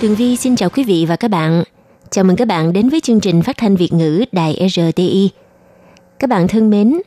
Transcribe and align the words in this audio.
Tường 0.00 0.14
Vi 0.14 0.36
xin 0.36 0.56
chào 0.56 0.70
quý 0.70 0.84
vị 0.84 1.06
và 1.08 1.16
các 1.16 1.28
bạn. 1.28 1.62
Chào 2.10 2.24
mừng 2.24 2.36
các 2.36 2.48
bạn 2.48 2.72
đến 2.72 2.88
với 2.88 3.00
chương 3.00 3.20
trình 3.20 3.42
phát 3.42 3.56
thanh 3.56 3.76
Việt 3.76 3.92
ngữ 3.92 4.24
Đài 4.32 4.68
RTI. 4.70 5.30
Các 6.18 6.30
bạn 6.30 6.48
thân 6.48 6.70
mến, 6.70 7.00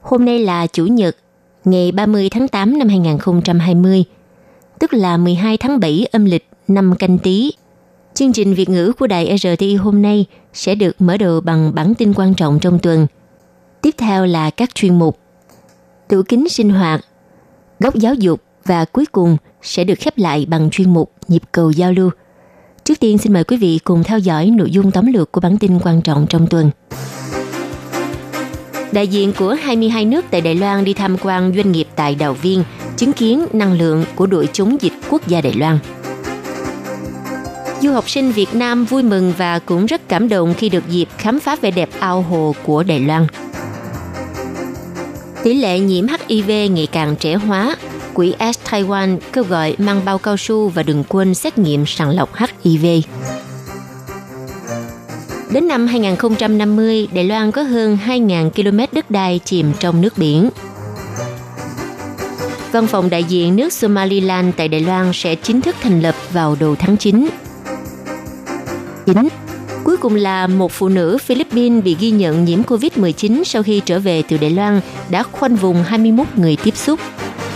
hôm 0.00 0.24
nay 0.24 0.38
là 0.38 0.66
Chủ 0.66 0.86
nhật, 0.86 1.16
ngày 1.64 1.92
30 1.92 2.28
tháng 2.30 2.48
8 2.48 2.78
năm 2.78 2.88
2020, 2.88 4.04
tức 4.78 4.94
là 4.94 5.16
12 5.16 5.56
tháng 5.56 5.80
7 5.80 6.06
âm 6.12 6.24
lịch 6.24 6.48
năm 6.68 6.94
canh 6.98 7.18
tí. 7.18 7.52
Chương 8.14 8.32
trình 8.32 8.54
Việt 8.54 8.68
ngữ 8.68 8.92
của 8.98 9.06
Đài 9.06 9.38
RTI 9.38 9.74
hôm 9.74 10.02
nay 10.02 10.26
sẽ 10.52 10.74
được 10.74 11.00
mở 11.00 11.16
đầu 11.16 11.40
bằng 11.40 11.74
bản 11.74 11.94
tin 11.94 12.12
quan 12.16 12.34
trọng 12.34 12.58
trong 12.60 12.78
tuần. 12.78 13.06
Tiếp 13.82 13.94
theo 13.98 14.26
là 14.26 14.50
các 14.50 14.74
chuyên 14.74 14.98
mục 14.98 15.18
Tủ 16.08 16.22
kính 16.28 16.48
sinh 16.48 16.70
hoạt, 16.70 17.00
góc 17.80 17.94
giáo 17.94 18.14
dục 18.14 18.40
và 18.64 18.84
cuối 18.84 19.06
cùng 19.12 19.36
sẽ 19.62 19.84
được 19.84 19.98
khép 19.98 20.18
lại 20.18 20.46
bằng 20.48 20.70
chuyên 20.70 20.92
mục 20.92 21.12
nhịp 21.28 21.42
cầu 21.52 21.70
giao 21.70 21.92
lưu– 21.92 22.10
Trước 22.86 23.00
tiên 23.00 23.18
xin 23.18 23.32
mời 23.32 23.44
quý 23.44 23.56
vị 23.56 23.80
cùng 23.84 24.04
theo 24.04 24.18
dõi 24.18 24.46
nội 24.46 24.70
dung 24.70 24.90
tóm 24.90 25.12
lược 25.12 25.32
của 25.32 25.40
bản 25.40 25.58
tin 25.58 25.78
quan 25.78 26.02
trọng 26.02 26.26
trong 26.28 26.46
tuần. 26.46 26.70
Đại 28.92 29.08
diện 29.08 29.32
của 29.38 29.56
22 29.62 30.04
nước 30.04 30.24
tại 30.30 30.40
Đài 30.40 30.54
Loan 30.54 30.84
đi 30.84 30.94
tham 30.94 31.16
quan 31.22 31.52
doanh 31.56 31.72
nghiệp 31.72 31.86
tại 31.96 32.14
Đào 32.14 32.34
Viên, 32.34 32.64
chứng 32.96 33.12
kiến 33.12 33.46
năng 33.52 33.72
lượng 33.72 34.04
của 34.14 34.26
đội 34.26 34.48
chống 34.52 34.76
dịch 34.80 34.92
quốc 35.10 35.26
gia 35.26 35.40
Đài 35.40 35.52
Loan. 35.52 35.78
Du 37.82 37.92
học 37.92 38.10
sinh 38.10 38.32
Việt 38.32 38.54
Nam 38.54 38.84
vui 38.84 39.02
mừng 39.02 39.32
và 39.38 39.58
cũng 39.58 39.86
rất 39.86 40.08
cảm 40.08 40.28
động 40.28 40.54
khi 40.54 40.68
được 40.68 40.88
dịp 40.88 41.08
khám 41.18 41.40
phá 41.40 41.56
vẻ 41.56 41.70
đẹp 41.70 41.88
ao 41.98 42.22
hồ 42.22 42.54
của 42.64 42.82
Đài 42.82 43.00
Loan. 43.00 43.26
Tỷ 45.42 45.54
lệ 45.54 45.78
nhiễm 45.80 46.06
HIV 46.28 46.50
ngày 46.50 46.88
càng 46.92 47.16
trẻ 47.16 47.34
hóa, 47.34 47.76
quỹ 48.14 48.34
S 48.54 48.58
Taiwan 48.70 49.18
kêu 49.32 49.44
gọi 49.44 49.74
mang 49.78 50.04
bao 50.04 50.18
cao 50.18 50.36
su 50.36 50.68
và 50.68 50.82
đừng 50.82 51.04
quên 51.04 51.34
xét 51.34 51.58
nghiệm 51.58 51.86
sàng 51.86 52.10
lọc 52.10 52.34
HIV. 52.34 52.45
Đến 55.50 55.68
năm 55.68 55.86
2050, 55.86 57.08
Đài 57.12 57.24
Loan 57.24 57.52
có 57.52 57.62
hơn 57.62 57.98
2.000 58.06 58.50
km 58.50 58.94
đất 58.94 59.10
đai 59.10 59.40
chìm 59.44 59.72
trong 59.80 60.00
nước 60.00 60.18
biển. 60.18 60.50
Văn 62.72 62.86
phòng 62.86 63.10
đại 63.10 63.24
diện 63.24 63.56
nước 63.56 63.72
Somaliland 63.72 64.54
tại 64.56 64.68
Đài 64.68 64.80
Loan 64.80 65.10
sẽ 65.14 65.34
chính 65.34 65.60
thức 65.60 65.76
thành 65.80 66.00
lập 66.00 66.14
vào 66.32 66.56
đầu 66.60 66.76
tháng 66.76 66.96
9. 66.96 67.28
9. 69.06 69.28
Cuối 69.84 69.96
cùng 69.96 70.14
là 70.14 70.46
một 70.46 70.72
phụ 70.72 70.88
nữ 70.88 71.18
Philippines 71.18 71.84
bị 71.84 71.96
ghi 72.00 72.10
nhận 72.10 72.44
nhiễm 72.44 72.62
COVID-19 72.62 73.44
sau 73.44 73.62
khi 73.62 73.80
trở 73.84 73.98
về 73.98 74.22
từ 74.28 74.36
Đài 74.36 74.50
Loan 74.50 74.80
đã 75.08 75.22
khoanh 75.22 75.56
vùng 75.56 75.82
21 75.82 76.26
người 76.36 76.56
tiếp 76.56 76.76
xúc. 76.76 77.00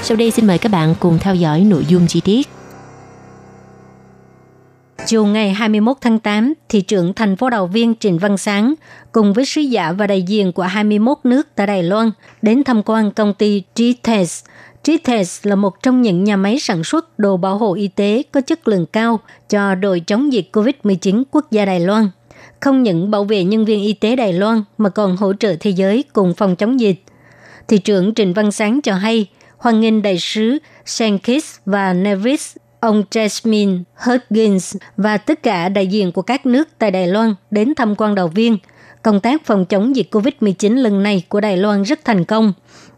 Sau 0.02 0.16
đây 0.16 0.30
xin 0.30 0.46
mời 0.46 0.58
các 0.58 0.72
bạn 0.72 0.94
cùng 1.00 1.18
theo 1.18 1.34
dõi 1.34 1.60
nội 1.60 1.84
dung 1.88 2.06
chi 2.06 2.20
tiết. 2.20 2.48
Chiều 5.10 5.26
ngày 5.26 5.52
21 5.52 5.96
tháng 6.00 6.18
8, 6.18 6.54
thị 6.68 6.80
trưởng 6.80 7.14
thành 7.14 7.36
phố 7.36 7.50
Đào 7.50 7.66
Viên 7.66 7.94
Trịnh 8.00 8.18
Văn 8.18 8.38
Sáng 8.38 8.74
cùng 9.12 9.32
với 9.32 9.44
sứ 9.44 9.60
giả 9.60 9.92
và 9.92 10.06
đại 10.06 10.22
diện 10.22 10.52
của 10.52 10.62
21 10.62 11.18
nước 11.24 11.48
tại 11.54 11.66
Đài 11.66 11.82
Loan 11.82 12.10
đến 12.42 12.64
tham 12.64 12.82
quan 12.86 13.10
công 13.10 13.34
ty 13.34 13.62
GTES. 13.76 14.44
GTES 14.84 15.46
là 15.46 15.54
một 15.54 15.82
trong 15.82 16.02
những 16.02 16.24
nhà 16.24 16.36
máy 16.36 16.58
sản 16.60 16.84
xuất 16.84 17.18
đồ 17.18 17.36
bảo 17.36 17.58
hộ 17.58 17.74
y 17.74 17.88
tế 17.88 18.22
có 18.32 18.40
chất 18.40 18.68
lượng 18.68 18.86
cao 18.86 19.20
cho 19.48 19.74
đội 19.74 20.00
chống 20.00 20.32
dịch 20.32 20.48
COVID-19 20.52 21.22
quốc 21.30 21.50
gia 21.50 21.64
Đài 21.64 21.80
Loan. 21.80 22.08
Không 22.60 22.82
những 22.82 23.10
bảo 23.10 23.24
vệ 23.24 23.44
nhân 23.44 23.64
viên 23.64 23.82
y 23.82 23.92
tế 23.92 24.16
Đài 24.16 24.32
Loan 24.32 24.62
mà 24.78 24.88
còn 24.88 25.16
hỗ 25.16 25.32
trợ 25.32 25.56
thế 25.60 25.70
giới 25.70 26.04
cùng 26.12 26.34
phòng 26.34 26.56
chống 26.56 26.80
dịch. 26.80 27.02
Thị 27.68 27.78
trưởng 27.78 28.14
Trịnh 28.14 28.32
Văn 28.34 28.52
Sáng 28.52 28.80
cho 28.80 28.94
hay– 28.94 29.26
hoan 29.60 29.80
nghênh 29.80 30.02
đại 30.02 30.18
sứ 30.18 30.58
Shankis 30.84 31.56
và 31.64 31.92
Nevis, 31.92 32.56
ông 32.80 33.02
Jasmine 33.10 33.82
Huggins 33.96 34.76
và 34.96 35.16
tất 35.16 35.42
cả 35.42 35.68
đại 35.68 35.86
diện 35.86 36.12
của 36.12 36.22
các 36.22 36.46
nước 36.46 36.68
tại 36.78 36.90
Đài 36.90 37.06
Loan 37.08 37.34
đến 37.50 37.74
tham 37.76 37.94
quan 37.96 38.14
đầu 38.14 38.28
viên. 38.28 38.58
Công 39.02 39.20
tác 39.20 39.46
phòng 39.46 39.64
chống 39.64 39.96
dịch 39.96 40.08
COVID-19 40.10 40.74
lần 40.74 41.02
này 41.02 41.22
của 41.28 41.40
Đài 41.40 41.56
Loan 41.56 41.82
rất 41.82 42.04
thành 42.04 42.24
công. 42.24 42.52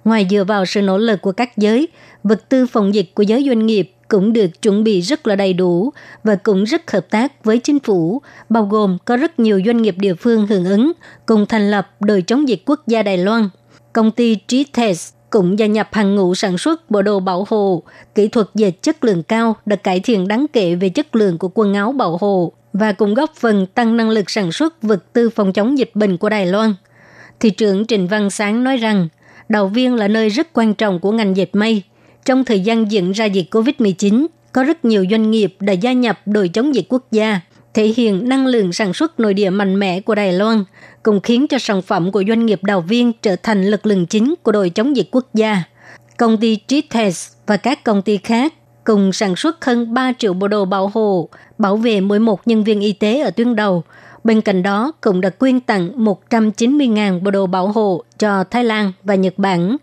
Ngoài 0.04 0.26
dựa 0.30 0.44
vào 0.44 0.66
sự 0.66 0.82
nỗ 0.82 0.98
lực 0.98 1.22
của 1.22 1.32
các 1.32 1.56
giới, 1.56 1.88
vật 2.22 2.48
tư 2.48 2.66
phòng 2.66 2.94
dịch 2.94 3.14
của 3.14 3.22
giới 3.22 3.44
doanh 3.48 3.66
nghiệp 3.66 3.92
cũng 4.08 4.32
được 4.32 4.62
chuẩn 4.62 4.84
bị 4.84 5.00
rất 5.00 5.26
là 5.26 5.36
đầy 5.36 5.52
đủ 5.52 5.90
và 6.24 6.34
cũng 6.34 6.64
rất 6.64 6.90
hợp 6.90 7.10
tác 7.10 7.44
với 7.44 7.58
chính 7.58 7.78
phủ, 7.78 8.22
bao 8.48 8.64
gồm 8.64 8.98
có 9.04 9.16
rất 9.16 9.40
nhiều 9.40 9.62
doanh 9.66 9.82
nghiệp 9.82 9.94
địa 9.98 10.14
phương 10.14 10.46
hưởng 10.46 10.64
ứng, 10.64 10.92
cùng 11.26 11.46
thành 11.46 11.70
lập 11.70 11.90
đội 12.00 12.22
chống 12.22 12.48
dịch 12.48 12.62
quốc 12.66 12.80
gia 12.86 13.02
Đài 13.02 13.18
Loan. 13.18 13.48
Công 13.92 14.10
ty 14.10 14.36
G-Test 14.48 15.10
cũng 15.32 15.58
gia 15.58 15.66
nhập 15.66 15.88
hàng 15.92 16.14
ngũ 16.14 16.34
sản 16.34 16.58
xuất 16.58 16.90
bộ 16.90 17.02
đồ 17.02 17.20
bảo 17.20 17.46
hộ, 17.50 17.82
kỹ 18.14 18.28
thuật 18.28 18.46
dệt 18.54 18.82
chất 18.82 19.04
lượng 19.04 19.22
cao 19.22 19.56
đã 19.66 19.76
cải 19.76 20.00
thiện 20.00 20.28
đáng 20.28 20.46
kể 20.52 20.74
về 20.74 20.88
chất 20.88 21.16
lượng 21.16 21.38
của 21.38 21.50
quần 21.54 21.74
áo 21.74 21.92
bảo 21.92 22.18
hộ 22.20 22.52
và 22.72 22.92
cũng 22.92 23.14
góp 23.14 23.34
phần 23.36 23.66
tăng 23.66 23.96
năng 23.96 24.10
lực 24.10 24.30
sản 24.30 24.52
xuất 24.52 24.82
vật 24.82 25.12
tư 25.12 25.30
phòng 25.30 25.52
chống 25.52 25.78
dịch 25.78 25.90
bệnh 25.94 26.16
của 26.16 26.28
Đài 26.28 26.46
Loan. 26.46 26.74
Thị 27.40 27.50
trưởng 27.50 27.86
Trịnh 27.86 28.08
Văn 28.08 28.30
Sáng 28.30 28.64
nói 28.64 28.76
rằng, 28.76 29.08
Đào 29.48 29.68
Viên 29.68 29.94
là 29.94 30.08
nơi 30.08 30.28
rất 30.28 30.52
quan 30.52 30.74
trọng 30.74 31.00
của 31.00 31.12
ngành 31.12 31.36
dệt 31.36 31.48
may. 31.52 31.82
Trong 32.24 32.44
thời 32.44 32.60
gian 32.60 32.92
diễn 32.92 33.12
ra 33.12 33.24
dịch 33.24 33.54
COVID-19, 33.54 34.26
có 34.52 34.64
rất 34.64 34.84
nhiều 34.84 35.06
doanh 35.10 35.30
nghiệp 35.30 35.56
đã 35.60 35.72
gia 35.72 35.92
nhập 35.92 36.20
đội 36.26 36.48
chống 36.48 36.74
dịch 36.74 36.86
quốc 36.88 37.06
gia 37.10 37.40
thể 37.74 37.86
hiện 37.86 38.28
năng 38.28 38.46
lượng 38.46 38.72
sản 38.72 38.92
xuất 38.92 39.20
nội 39.20 39.34
địa 39.34 39.50
mạnh 39.50 39.78
mẽ 39.78 40.00
của 40.00 40.14
Đài 40.14 40.32
Loan, 40.32 40.64
cũng 41.02 41.20
khiến 41.20 41.46
cho 41.46 41.58
sản 41.58 41.82
phẩm 41.82 42.12
của 42.12 42.22
doanh 42.28 42.46
nghiệp 42.46 42.64
đào 42.64 42.80
viên 42.80 43.12
trở 43.22 43.36
thành 43.42 43.64
lực 43.64 43.86
lượng 43.86 44.06
chính 44.06 44.34
của 44.42 44.52
đội 44.52 44.70
chống 44.70 44.96
dịch 44.96 45.08
quốc 45.12 45.26
gia. 45.34 45.62
Công 46.16 46.36
ty 46.36 46.58
Tritest 46.66 47.32
và 47.46 47.56
các 47.56 47.84
công 47.84 48.02
ty 48.02 48.16
khác 48.16 48.54
cùng 48.84 49.12
sản 49.12 49.36
xuất 49.36 49.64
hơn 49.64 49.94
3 49.94 50.12
triệu 50.18 50.32
bộ 50.32 50.48
đồ 50.48 50.64
bảo 50.64 50.90
hộ, 50.94 51.28
bảo 51.58 51.76
vệ 51.76 52.00
mỗi 52.00 52.18
một 52.18 52.48
nhân 52.48 52.64
viên 52.64 52.80
y 52.80 52.92
tế 52.92 53.20
ở 53.20 53.30
tuyến 53.30 53.56
đầu. 53.56 53.82
Bên 54.24 54.40
cạnh 54.40 54.62
đó, 54.62 54.92
cũng 55.00 55.20
đã 55.20 55.30
quyên 55.30 55.60
tặng 55.60 56.04
190.000 56.04 57.20
bộ 57.20 57.30
đồ 57.30 57.46
bảo 57.46 57.68
hộ 57.68 58.04
cho 58.18 58.44
Thái 58.44 58.64
Lan 58.64 58.92
và 59.04 59.14
Nhật 59.14 59.34
Bản. 59.36 59.76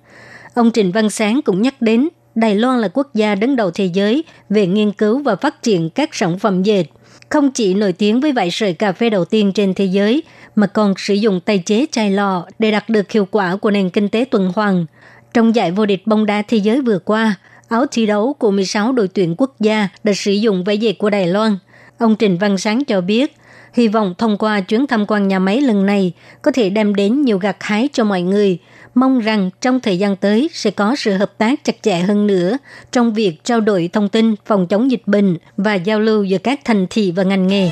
Ông 0.54 0.72
Trịnh 0.72 0.92
Văn 0.92 1.10
Sáng 1.10 1.42
cũng 1.42 1.62
nhắc 1.62 1.82
đến 1.82 2.10
Đài 2.36 2.56
Loan 2.56 2.80
là 2.82 2.88
quốc 2.94 3.16
gia 3.16 3.36
đứng 3.36 3.56
đầu 3.56 3.72
thế 3.72 3.86
giới 3.86 4.24
về 4.50 4.68
nghiên 4.68 4.92
cứu 4.92 5.20
và 5.20 5.36
phát 5.36 5.64
triển 5.64 5.90
các 5.90 6.16
sản 6.16 6.40
phẩm 6.40 6.64
dệt 6.64 6.84
không 7.30 7.52
chỉ 7.52 7.74
nổi 7.74 7.94
tiếng 7.94 8.20
với 8.20 8.32
vải 8.32 8.52
sợi 8.52 8.74
cà 8.74 8.92
phê 8.92 9.10
đầu 9.10 9.26
tiên 9.26 9.52
trên 9.52 9.74
thế 9.74 9.86
giới, 9.86 10.24
mà 10.56 10.68
còn 10.68 10.94
sử 10.98 11.14
dụng 11.14 11.40
tay 11.40 11.64
chế 11.66 11.86
chai 11.92 12.12
lọ 12.12 12.46
để 12.60 12.72
đạt 12.72 12.90
được 12.90 13.12
hiệu 13.12 13.26
quả 13.32 13.56
của 13.56 13.72
nền 13.72 13.90
kinh 13.90 14.10
tế 14.10 14.26
tuần 14.32 14.52
hoàn. 14.56 14.86
Trong 15.34 15.56
giải 15.56 15.72
vô 15.72 15.86
địch 15.86 16.08
bóng 16.08 16.26
đá 16.26 16.42
thế 16.48 16.58
giới 16.58 16.82
vừa 16.82 17.00
qua, 17.00 17.36
áo 17.70 17.86
thi 17.92 18.06
đấu 18.06 18.34
của 18.34 18.52
16 18.52 18.92
đội 18.92 19.08
tuyển 19.08 19.36
quốc 19.38 19.56
gia 19.60 19.88
đã 20.04 20.14
sử 20.16 20.32
dụng 20.32 20.64
vải 20.64 20.78
dệt 20.78 20.94
của 20.94 21.10
Đài 21.10 21.28
Loan. 21.28 21.58
Ông 21.98 22.16
Trình 22.16 22.38
Văn 22.38 22.58
Sáng 22.58 22.86
cho 22.86 23.02
biết, 23.02 23.36
hy 23.74 23.88
vọng 23.88 24.14
thông 24.18 24.38
qua 24.38 24.62
chuyến 24.62 24.88
tham 24.88 25.06
quan 25.08 25.28
nhà 25.28 25.40
máy 25.40 25.62
lần 25.62 25.86
này 25.86 26.14
có 26.42 26.52
thể 26.52 26.70
đem 26.70 26.96
đến 26.96 27.22
nhiều 27.22 27.38
gặt 27.38 27.58
hái 27.60 27.90
cho 27.94 28.04
mọi 28.04 28.22
người, 28.22 28.58
mong 28.96 29.20
rằng 29.20 29.50
trong 29.62 29.80
thời 29.80 29.98
gian 29.98 30.16
tới 30.16 30.50
sẽ 30.54 30.72
có 30.72 30.96
sự 30.96 31.14
hợp 31.14 31.38
tác 31.38 31.64
chặt 31.64 31.76
chẽ 31.82 32.00
hơn 32.00 32.28
nữa 32.28 32.58
trong 32.92 33.14
việc 33.14 33.44
trao 33.44 33.62
đổi 33.62 33.90
thông 33.94 34.10
tin 34.10 34.36
phòng 34.46 34.68
chống 34.68 34.92
dịch 34.92 35.04
bệnh 35.06 35.38
và 35.58 35.76
giao 35.76 36.00
lưu 36.00 36.24
giữa 36.24 36.38
các 36.38 36.60
thành 36.66 36.88
thị 36.90 37.12
và 37.16 37.24
ngành 37.24 37.48
nghề. 37.48 37.72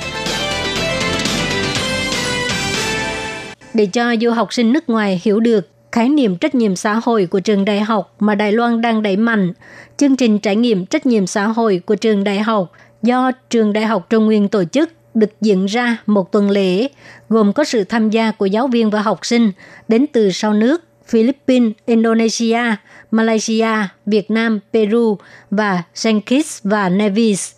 Để 3.73 3.85
cho 3.85 4.15
du 4.21 4.31
học 4.31 4.53
sinh 4.53 4.73
nước 4.73 4.89
ngoài 4.89 5.21
hiểu 5.23 5.39
được 5.39 5.69
khái 5.91 6.09
niệm 6.09 6.35
trách 6.35 6.55
nhiệm 6.55 6.75
xã 6.75 7.01
hội 7.03 7.25
của 7.25 7.39
trường 7.39 7.65
đại 7.65 7.79
học 7.79 8.15
mà 8.19 8.35
Đài 8.35 8.51
Loan 8.51 8.81
đang 8.81 9.01
đẩy 9.01 9.17
mạnh, 9.17 9.53
chương 9.97 10.15
trình 10.15 10.39
trải 10.39 10.55
nghiệm 10.55 10.85
trách 10.85 11.05
nhiệm 11.05 11.27
xã 11.27 11.47
hội 11.47 11.81
của 11.85 11.95
trường 11.95 12.23
đại 12.23 12.39
học 12.39 12.71
do 13.03 13.31
trường 13.49 13.73
đại 13.73 13.85
học 13.85 14.07
Trung 14.09 14.25
Nguyên 14.25 14.47
tổ 14.47 14.63
chức 14.63 14.89
được 15.13 15.41
diễn 15.41 15.65
ra 15.65 15.97
một 16.05 16.31
tuần 16.31 16.49
lễ, 16.49 16.87
gồm 17.29 17.53
có 17.53 17.63
sự 17.63 17.83
tham 17.83 18.09
gia 18.09 18.31
của 18.31 18.45
giáo 18.45 18.67
viên 18.67 18.89
và 18.89 19.01
học 19.01 19.25
sinh 19.25 19.51
đến 19.87 20.05
từ 20.13 20.31
sau 20.31 20.53
nước 20.53 20.83
Philippines, 21.07 21.73
Indonesia, 21.85 22.75
Malaysia, 23.11 23.87
Việt 24.05 24.31
Nam, 24.31 24.59
Peru 24.73 25.17
và 25.51 25.83
Saint 25.93 26.25
Kitts 26.25 26.59
và 26.63 26.89
Nevis. 26.89 27.51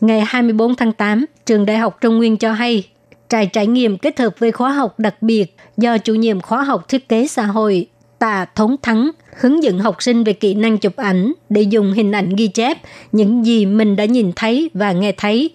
Ngày 0.00 0.24
24 0.26 0.76
tháng 0.76 0.92
8, 0.92 1.24
trường 1.46 1.66
Đại 1.66 1.78
học 1.78 1.98
Trung 2.00 2.16
Nguyên 2.16 2.36
cho 2.36 2.52
hay, 2.52 2.88
trại 3.28 3.46
trải 3.46 3.66
nghiệm 3.66 3.98
kết 3.98 4.18
hợp 4.18 4.34
với 4.38 4.52
khóa 4.52 4.72
học 4.72 4.98
đặc 4.98 5.22
biệt 5.22 5.56
do 5.76 5.98
chủ 5.98 6.14
nhiệm 6.14 6.40
khóa 6.40 6.62
học 6.62 6.88
thiết 6.88 7.08
kế 7.08 7.26
xã 7.26 7.46
hội 7.46 7.86
Tạ 8.18 8.44
Thống 8.54 8.76
Thắng 8.82 9.10
hướng 9.40 9.62
dẫn 9.62 9.78
học 9.78 9.96
sinh 10.02 10.24
về 10.24 10.32
kỹ 10.32 10.54
năng 10.54 10.78
chụp 10.78 10.96
ảnh 10.96 11.32
để 11.48 11.62
dùng 11.62 11.92
hình 11.92 12.12
ảnh 12.12 12.36
ghi 12.36 12.48
chép 12.48 12.78
những 13.12 13.46
gì 13.46 13.66
mình 13.66 13.96
đã 13.96 14.04
nhìn 14.04 14.32
thấy 14.36 14.70
và 14.74 14.92
nghe 14.92 15.12
thấy 15.12 15.50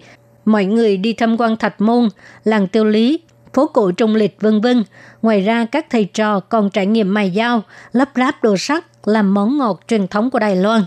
mọi 0.46 0.66
người 0.66 0.98
đi 0.98 1.14
tham 1.14 1.40
quan 1.40 1.58
Thạch 1.58 1.82
Môn, 1.82 2.10
làng 2.44 2.68
Tiêu 2.68 2.86
Lý, 2.86 3.20
phố 3.58 3.68
cổ 3.68 3.92
Trung 3.92 4.16
Lịch 4.16 4.42
vân 4.42 4.62
vân. 4.62 4.84
Ngoài 5.22 5.42
ra, 5.42 5.66
các 5.66 5.86
thầy 5.90 6.06
trò 6.06 6.40
còn 6.40 6.70
trải 6.70 6.86
nghiệm 6.86 7.14
mài 7.14 7.34
dao, 7.36 7.64
lắp 7.94 8.10
ráp 8.16 8.44
đồ 8.44 8.58
sắt, 8.58 8.86
làm 9.06 9.34
món 9.34 9.58
ngọt 9.58 9.82
truyền 9.88 10.08
thống 10.08 10.30
của 10.30 10.40
Đài 10.40 10.56
Loan. 10.56 10.82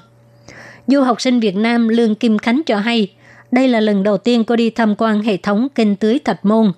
Du 0.86 1.00
học 1.00 1.20
sinh 1.20 1.40
Việt 1.40 1.56
Nam 1.56 1.88
Lương 1.88 2.14
Kim 2.14 2.38
Khánh 2.38 2.62
cho 2.66 2.78
hay, 2.78 3.12
đây 3.52 3.68
là 3.68 3.80
lần 3.80 4.02
đầu 4.02 4.18
tiên 4.18 4.44
cô 4.44 4.56
đi 4.56 4.70
tham 4.70 4.94
quan 4.98 5.22
hệ 5.22 5.36
thống 5.36 5.68
kênh 5.74 5.96
tưới 5.96 6.18
Thạch 6.18 6.44
Môn. 6.44 6.72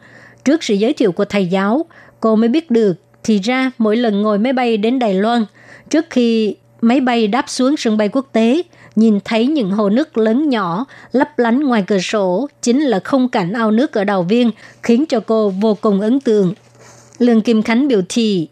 Trước 0.45 0.65
sự 0.65 0.75
giới 0.75 0.93
thiệu 0.93 1.13
của 1.13 1.25
thầy 1.25 1.47
giáo, 1.47 1.87
cô 2.21 2.37
mới 2.37 2.49
biết 2.49 2.71
được 2.71 2.93
thì 3.25 3.39
ra 3.39 3.71
mỗi 3.79 3.97
lần 3.97 4.23
ngồi 4.23 4.39
máy 4.39 4.53
bay 4.53 4.77
đến 4.77 4.99
Đài 4.99 5.15
Loan, 5.15 5.45
trước 5.91 6.07
khi 6.11 6.57
máy 6.81 7.01
bay 7.01 7.27
đáp 7.27 7.45
xuống 7.49 7.77
sân 7.77 7.97
bay 7.97 8.09
quốc 8.09 8.27
tế, 8.33 8.63
nhìn 8.97 9.19
thấy 9.25 9.47
những 9.47 9.71
hồ 9.71 9.89
nước 9.89 10.19
lớn 10.19 10.49
nhỏ 10.49 10.85
lấp 11.13 11.39
lánh 11.39 11.61
ngoài 11.61 11.85
cửa 11.87 11.99
sổ 11.99 12.49
chính 12.63 12.81
là 12.81 13.01
không 13.05 13.29
cảnh 13.29 13.53
ao 13.53 13.71
nước 13.71 13.93
ở 13.93 14.05
đào 14.05 14.23
viên, 14.23 14.51
khiến 14.83 15.07
cho 15.07 15.21
cô 15.21 15.49
vô 15.49 15.77
cùng 15.81 16.01
ấn 16.01 16.21
tượng. 16.21 16.55
Lương 17.19 17.41
Kim 17.41 17.63
Khánh 17.63 17.89
biểu 17.89 18.01
thị, 18.09 18.49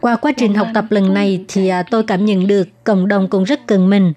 Qua 0.00 0.16
quá 0.16 0.32
trình 0.36 0.54
học 0.54 0.68
tập 0.74 0.84
lần 0.90 1.14
này 1.14 1.44
thì 1.48 1.68
à, 1.68 1.82
tôi 1.82 2.02
cảm 2.02 2.24
nhận 2.24 2.46
được 2.46 2.68
cộng 2.84 3.08
đồng 3.08 3.28
cũng 3.28 3.44
rất 3.44 3.66
cần 3.66 3.90
mình. 3.90 4.12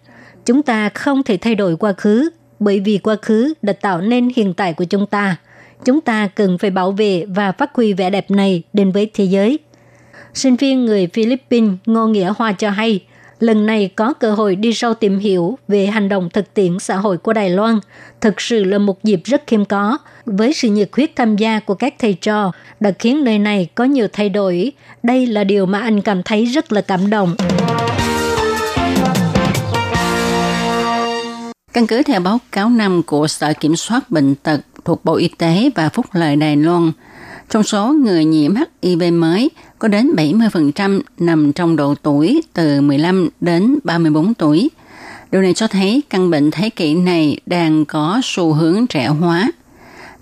Chúng 0.45 0.63
ta 0.63 0.89
không 0.89 1.23
thể 1.23 1.37
thay 1.37 1.55
đổi 1.55 1.75
quá 1.75 1.93
khứ, 1.97 2.29
bởi 2.59 2.79
vì 2.79 2.97
quá 2.97 3.15
khứ 3.21 3.53
đã 3.61 3.73
tạo 3.73 4.01
nên 4.01 4.29
hiện 4.35 4.53
tại 4.53 4.73
của 4.73 4.83
chúng 4.83 5.05
ta. 5.05 5.35
Chúng 5.85 6.01
ta 6.01 6.27
cần 6.27 6.57
phải 6.57 6.69
bảo 6.69 6.91
vệ 6.91 7.25
và 7.25 7.51
phát 7.51 7.75
huy 7.75 7.93
vẻ 7.93 8.09
đẹp 8.09 8.31
này 8.31 8.63
đến 8.73 8.91
với 8.91 9.11
thế 9.13 9.23
giới. 9.23 9.59
Sinh 10.33 10.55
viên 10.55 10.85
người 10.85 11.07
Philippines 11.13 11.73
Ngô 11.85 12.07
Nghĩa 12.07 12.33
Hoa 12.37 12.51
cho 12.51 12.69
hay, 12.69 13.03
lần 13.39 13.65
này 13.65 13.91
có 13.95 14.13
cơ 14.13 14.31
hội 14.31 14.55
đi 14.55 14.73
sâu 14.73 14.93
tìm 14.93 15.19
hiểu 15.19 15.57
về 15.67 15.85
hành 15.85 16.09
động 16.09 16.29
thực 16.33 16.53
tiễn 16.53 16.79
xã 16.79 16.95
hội 16.95 17.17
của 17.17 17.33
Đài 17.33 17.49
Loan. 17.49 17.79
Thực 18.21 18.41
sự 18.41 18.63
là 18.63 18.77
một 18.77 19.03
dịp 19.03 19.21
rất 19.23 19.43
khiêm 19.47 19.65
có, 19.65 19.97
với 20.25 20.53
sự 20.53 20.69
nhiệt 20.69 20.89
huyết 20.91 21.15
tham 21.15 21.35
gia 21.35 21.59
của 21.59 21.73
các 21.73 21.93
thầy 21.99 22.13
trò 22.13 22.51
đã 22.79 22.91
khiến 22.99 23.23
nơi 23.23 23.39
này 23.39 23.67
có 23.75 23.83
nhiều 23.83 24.07
thay 24.13 24.29
đổi. 24.29 24.71
Đây 25.03 25.25
là 25.25 25.43
điều 25.43 25.65
mà 25.65 25.79
anh 25.79 26.01
cảm 26.01 26.23
thấy 26.23 26.45
rất 26.45 26.71
là 26.71 26.81
cảm 26.81 27.09
động. 27.09 27.35
Căn 31.73 31.87
cứ 31.87 32.03
theo 32.03 32.19
báo 32.19 32.37
cáo 32.51 32.69
năm 32.69 33.03
của 33.03 33.27
Sở 33.27 33.53
Kiểm 33.53 33.75
soát 33.75 34.11
Bệnh 34.11 34.35
tật 34.35 34.59
thuộc 34.89 35.05
Bộ 35.05 35.15
Y 35.15 35.27
tế 35.27 35.69
và 35.75 35.89
Phúc 35.89 36.05
lợi 36.13 36.35
Đài 36.35 36.55
Loan, 36.55 36.91
trong 37.49 37.63
số 37.63 37.93
người 37.93 38.25
nhiễm 38.25 38.53
HIV 38.81 39.03
mới 39.13 39.49
có 39.79 39.87
đến 39.87 40.11
70% 40.15 41.01
nằm 41.19 41.53
trong 41.53 41.75
độ 41.75 41.95
tuổi 42.01 42.41
từ 42.53 42.81
15 42.81 43.29
đến 43.41 43.79
34 43.83 44.33
tuổi. 44.33 44.69
Điều 45.31 45.41
này 45.41 45.53
cho 45.53 45.67
thấy 45.67 46.01
căn 46.09 46.29
bệnh 46.29 46.51
thế 46.51 46.69
kỷ 46.69 46.93
này 46.93 47.37
đang 47.45 47.85
có 47.85 48.21
xu 48.23 48.53
hướng 48.53 48.87
trẻ 48.87 49.07
hóa. 49.07 49.51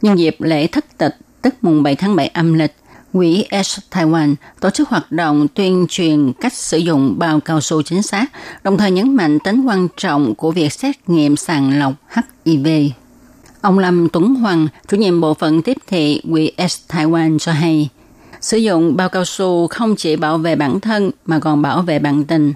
Nhân 0.01 0.19
dịp 0.19 0.35
lễ 0.39 0.67
thất 0.67 0.97
tịch 0.97 1.15
tức 1.41 1.55
mùng 1.61 1.83
7 1.83 1.95
tháng 1.95 2.15
7 2.15 2.27
âm 2.27 2.53
lịch, 2.53 2.75
Quỹ 3.13 3.45
S 3.65 3.79
Taiwan 3.91 4.35
tổ 4.59 4.69
chức 4.69 4.89
hoạt 4.89 5.11
động 5.11 5.47
tuyên 5.53 5.85
truyền 5.89 6.31
cách 6.41 6.53
sử 6.53 6.77
dụng 6.77 7.15
bao 7.17 7.39
cao 7.39 7.61
su 7.61 7.81
chính 7.81 8.01
xác, 8.01 8.25
đồng 8.63 8.77
thời 8.77 8.91
nhấn 8.91 9.15
mạnh 9.15 9.39
tính 9.39 9.65
quan 9.65 9.87
trọng 9.97 10.35
của 10.35 10.51
việc 10.51 10.73
xét 10.73 11.09
nghiệm 11.09 11.35
sàng 11.35 11.79
lọc 11.79 11.93
HIV. 12.45 12.67
Ông 13.61 13.79
Lâm 13.79 14.09
Tuấn 14.09 14.35
Hoàng, 14.35 14.67
chủ 14.87 14.97
nhiệm 14.97 15.21
bộ 15.21 15.33
phận 15.33 15.61
tiếp 15.61 15.77
thị 15.87 16.21
Quỹ 16.31 16.51
S 16.69 16.79
Taiwan 16.89 17.39
cho 17.39 17.51
hay, 17.51 17.89
sử 18.41 18.57
dụng 18.57 18.97
bao 18.97 19.09
cao 19.09 19.25
su 19.25 19.67
không 19.67 19.95
chỉ 19.95 20.15
bảo 20.15 20.37
vệ 20.37 20.55
bản 20.55 20.79
thân 20.79 21.11
mà 21.25 21.39
còn 21.39 21.61
bảo 21.61 21.81
vệ 21.81 21.99
bạn 21.99 22.23
tình. 22.23 22.53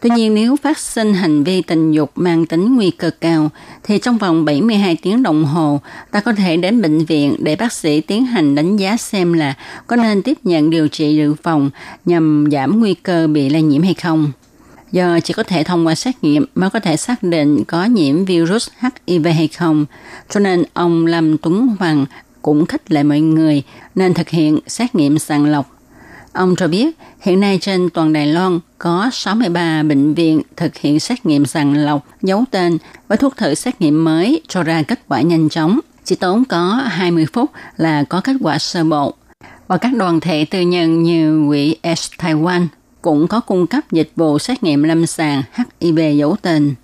Tuy 0.00 0.10
nhiên 0.16 0.34
nếu 0.34 0.56
phát 0.56 0.78
sinh 0.78 1.14
hành 1.14 1.44
vi 1.44 1.62
tình 1.62 1.92
dục 1.92 2.10
mang 2.14 2.46
tính 2.46 2.76
nguy 2.76 2.90
cơ 2.90 3.10
cao 3.20 3.50
thì 3.82 3.98
trong 3.98 4.18
vòng 4.18 4.44
72 4.44 4.96
tiếng 5.02 5.22
đồng 5.22 5.44
hồ 5.44 5.80
ta 6.10 6.20
có 6.20 6.32
thể 6.32 6.56
đến 6.56 6.82
bệnh 6.82 7.04
viện 7.04 7.36
để 7.38 7.56
bác 7.56 7.72
sĩ 7.72 8.00
tiến 8.00 8.26
hành 8.26 8.54
đánh 8.54 8.76
giá 8.76 8.96
xem 8.96 9.32
là 9.32 9.54
có 9.86 9.96
nên 9.96 10.22
tiếp 10.22 10.38
nhận 10.42 10.70
điều 10.70 10.88
trị 10.88 11.16
dự 11.16 11.34
phòng 11.42 11.70
nhằm 12.04 12.48
giảm 12.52 12.80
nguy 12.80 12.94
cơ 12.94 13.26
bị 13.26 13.48
lây 13.48 13.62
nhiễm 13.62 13.82
hay 13.82 13.94
không. 13.94 14.32
Do 14.94 15.20
chỉ 15.20 15.34
có 15.34 15.42
thể 15.42 15.64
thông 15.64 15.86
qua 15.86 15.94
xét 15.94 16.14
nghiệm 16.22 16.46
mới 16.54 16.70
có 16.70 16.80
thể 16.80 16.96
xác 16.96 17.22
định 17.22 17.64
có 17.64 17.84
nhiễm 17.84 18.24
virus 18.24 18.68
HIV 18.80 19.26
hay 19.34 19.48
không, 19.48 19.86
cho 20.30 20.40
nên 20.40 20.64
ông 20.74 21.06
Lâm 21.06 21.38
Tuấn 21.38 21.68
Hoàng 21.78 22.06
cũng 22.42 22.66
khích 22.66 22.92
lệ 22.92 23.02
mọi 23.02 23.20
người 23.20 23.62
nên 23.94 24.14
thực 24.14 24.28
hiện 24.28 24.58
xét 24.66 24.94
nghiệm 24.94 25.18
sàng 25.18 25.44
lọc. 25.46 25.70
Ông 26.32 26.56
cho 26.56 26.68
biết 26.68 26.96
hiện 27.20 27.40
nay 27.40 27.58
trên 27.60 27.90
toàn 27.90 28.12
Đài 28.12 28.26
Loan 28.26 28.60
có 28.78 29.10
63 29.12 29.82
bệnh 29.82 30.14
viện 30.14 30.42
thực 30.56 30.76
hiện 30.76 31.00
xét 31.00 31.26
nghiệm 31.26 31.46
sàng 31.46 31.74
lọc 31.74 32.06
giấu 32.22 32.44
tên 32.50 32.78
với 33.08 33.18
thuốc 33.18 33.36
thử 33.36 33.54
xét 33.54 33.80
nghiệm 33.80 34.04
mới 34.04 34.40
cho 34.48 34.62
ra 34.62 34.82
kết 34.82 35.00
quả 35.08 35.20
nhanh 35.20 35.48
chóng. 35.48 35.80
Chỉ 36.04 36.16
tốn 36.16 36.44
có 36.44 36.82
20 36.86 37.26
phút 37.32 37.50
là 37.76 38.04
có 38.08 38.20
kết 38.20 38.36
quả 38.40 38.58
sơ 38.58 38.84
bộ. 38.84 39.14
Và 39.68 39.76
các 39.76 39.94
đoàn 39.96 40.20
thể 40.20 40.44
tư 40.44 40.60
nhân 40.60 41.02
như 41.02 41.46
quỹ 41.48 41.76
S 41.96 42.10
Taiwan 42.18 42.66
cũng 43.04 43.28
có 43.28 43.40
cung 43.40 43.66
cấp 43.66 43.84
dịch 43.92 44.10
vụ 44.16 44.38
xét 44.38 44.62
nghiệm 44.62 44.82
lâm 44.82 45.06
sàng 45.06 45.42
HIV 45.80 46.00
giấu 46.16 46.36
tên. 46.42 46.74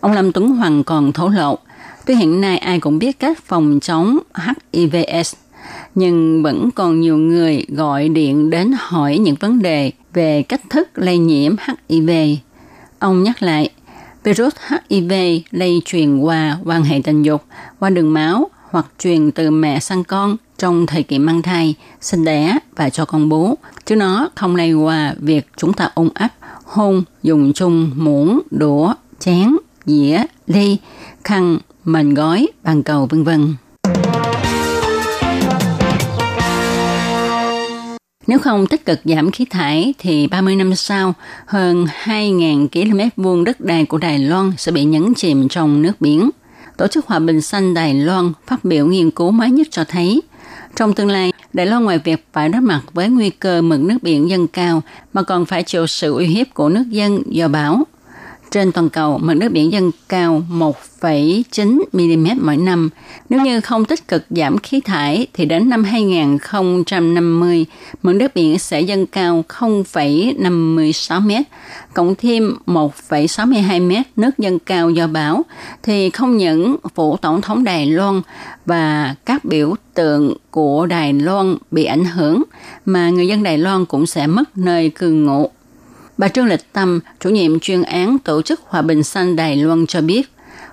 Ông 0.00 0.12
Lâm 0.12 0.32
Tuấn 0.32 0.48
Hoàng 0.48 0.84
còn 0.84 1.12
thổ 1.12 1.28
lộ, 1.28 1.58
tuy 2.06 2.14
hiện 2.14 2.40
nay 2.40 2.58
ai 2.58 2.80
cũng 2.80 2.98
biết 2.98 3.18
cách 3.18 3.38
phòng 3.44 3.78
chống 3.82 4.18
HIVS, 4.72 5.34
nhưng 5.94 6.42
vẫn 6.42 6.70
còn 6.70 7.00
nhiều 7.00 7.16
người 7.16 7.66
gọi 7.68 8.08
điện 8.08 8.50
đến 8.50 8.72
hỏi 8.78 9.18
những 9.18 9.34
vấn 9.40 9.62
đề 9.62 9.92
về 10.14 10.42
cách 10.42 10.60
thức 10.70 10.88
lây 10.94 11.18
nhiễm 11.18 11.56
HIV. 11.88 12.10
Ông 12.98 13.22
nhắc 13.22 13.42
lại, 13.42 13.70
virus 14.24 14.54
HIV 14.88 15.12
lây 15.50 15.82
truyền 15.84 16.18
qua 16.18 16.58
quan 16.64 16.82
hệ 16.82 17.00
tình 17.04 17.22
dục, 17.22 17.44
qua 17.78 17.90
đường 17.90 18.12
máu 18.12 18.50
hoặc 18.70 18.86
truyền 18.98 19.30
từ 19.30 19.50
mẹ 19.50 19.80
sang 19.80 20.04
con 20.04 20.36
trong 20.58 20.86
thời 20.86 21.02
kỳ 21.02 21.18
mang 21.18 21.42
thai, 21.42 21.74
sinh 22.00 22.24
đẻ 22.24 22.58
và 22.76 22.90
cho 22.90 23.04
con 23.04 23.28
bú, 23.28 23.54
chứ 23.84 23.96
nó 23.96 24.28
không 24.34 24.56
lây 24.56 24.72
qua 24.72 25.14
việc 25.18 25.46
chúng 25.56 25.72
ta 25.72 25.90
ôm 25.94 26.08
ấp, 26.14 26.28
hôn, 26.64 27.02
dùng 27.22 27.52
chung 27.52 27.90
muỗng, 27.96 28.40
đũa, 28.50 28.94
chén, 29.18 29.56
dĩa, 29.84 30.22
ly, 30.46 30.76
khăn, 31.24 31.58
mền 31.84 32.14
gói, 32.14 32.48
bàn 32.62 32.82
cầu 32.82 33.06
vân 33.06 33.24
vân. 33.24 33.54
Nếu 38.26 38.38
không 38.38 38.66
tích 38.66 38.86
cực 38.86 39.00
giảm 39.04 39.30
khí 39.30 39.44
thải 39.44 39.94
thì 39.98 40.26
30 40.26 40.56
năm 40.56 40.74
sau, 40.74 41.14
hơn 41.46 41.86
2.000 42.04 42.68
km 42.68 43.22
vuông 43.22 43.44
đất 43.44 43.60
đai 43.60 43.84
của 43.84 43.98
Đài 43.98 44.18
Loan 44.18 44.52
sẽ 44.58 44.72
bị 44.72 44.84
nhấn 44.84 45.14
chìm 45.14 45.48
trong 45.48 45.82
nước 45.82 46.00
biển. 46.00 46.30
Tổ 46.76 46.86
chức 46.86 47.06
Hòa 47.06 47.18
bình 47.18 47.40
Xanh 47.40 47.74
Đài 47.74 47.94
Loan 47.94 48.32
phát 48.46 48.64
biểu 48.64 48.86
nghiên 48.86 49.10
cứu 49.10 49.30
mới 49.30 49.50
nhất 49.50 49.66
cho 49.70 49.84
thấy, 49.84 50.22
trong 50.76 50.94
tương 50.94 51.10
lai, 51.10 51.32
Đài 51.52 51.66
Loan 51.66 51.84
ngoài 51.84 51.98
việc 51.98 52.26
phải 52.32 52.48
đối 52.48 52.60
mặt 52.60 52.80
với 52.92 53.08
nguy 53.08 53.30
cơ 53.30 53.62
mực 53.62 53.80
nước 53.80 53.98
biển 54.02 54.30
dâng 54.30 54.46
cao 54.46 54.82
mà 55.12 55.22
còn 55.22 55.46
phải 55.46 55.62
chịu 55.62 55.86
sự 55.86 56.14
uy 56.14 56.26
hiếp 56.26 56.54
của 56.54 56.68
nước 56.68 56.84
dân 56.90 57.22
do 57.26 57.48
bão. 57.48 57.84
Trên 58.50 58.72
toàn 58.72 58.90
cầu, 58.90 59.18
mực 59.18 59.36
nước 59.36 59.48
biển 59.52 59.72
dâng 59.72 59.90
cao 60.08 60.42
1,9 60.50 61.80
mm 61.92 62.26
mỗi 62.46 62.56
năm. 62.56 62.90
Nếu 63.28 63.40
như 63.40 63.60
không 63.60 63.84
tích 63.84 64.08
cực 64.08 64.24
giảm 64.30 64.58
khí 64.58 64.80
thải, 64.80 65.26
thì 65.34 65.44
đến 65.44 65.68
năm 65.68 65.84
2050, 65.84 67.66
mực 68.02 68.14
nước 68.14 68.34
biển 68.34 68.58
sẽ 68.58 68.80
dâng 68.80 69.06
cao 69.06 69.44
0,56 69.48 71.20
m, 71.20 71.30
cộng 71.94 72.14
thêm 72.14 72.56
1,62 72.66 73.88
m 73.88 73.92
nước 74.16 74.38
dâng 74.38 74.58
cao 74.58 74.90
do 74.90 75.06
bão, 75.06 75.42
thì 75.82 76.10
không 76.10 76.36
những 76.36 76.76
phủ 76.94 77.16
tổng 77.16 77.40
thống 77.40 77.64
Đài 77.64 77.86
Loan 77.86 78.22
và 78.66 79.14
các 79.24 79.44
biểu 79.44 79.74
tượng 79.94 80.36
của 80.50 80.86
Đài 80.86 81.12
Loan 81.12 81.56
bị 81.70 81.84
ảnh 81.84 82.04
hưởng, 82.04 82.42
mà 82.84 83.10
người 83.10 83.28
dân 83.28 83.42
Đài 83.42 83.58
Loan 83.58 83.84
cũng 83.84 84.06
sẽ 84.06 84.26
mất 84.26 84.58
nơi 84.58 84.90
cư 84.90 85.10
ngụ. 85.10 85.50
Bà 86.18 86.28
Trương 86.28 86.46
Lịch 86.46 86.72
Tâm, 86.72 87.00
chủ 87.20 87.30
nhiệm 87.30 87.60
chuyên 87.60 87.82
án 87.82 88.18
Tổ 88.18 88.42
chức 88.42 88.60
Hòa 88.64 88.82
bình 88.82 89.02
Xanh 89.02 89.36
Đài 89.36 89.56
Loan 89.56 89.86
cho 89.86 90.00
biết, 90.00 90.30